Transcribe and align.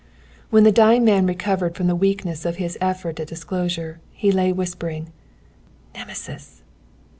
When 0.49 0.63
the 0.63 0.71
dying 0.71 1.05
man 1.05 1.27
recovered 1.27 1.75
from 1.75 1.85
the 1.85 1.95
weakness 1.95 2.43
of 2.43 2.55
his 2.55 2.75
effort 2.81 3.19
at 3.19 3.27
disclosure, 3.27 3.99
he 4.13 4.31
lay 4.31 4.51
whispering, 4.51 5.13
"Nemesis! 5.93 6.63